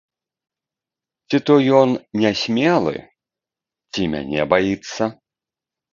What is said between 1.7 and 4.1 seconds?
ён нясмелы, ці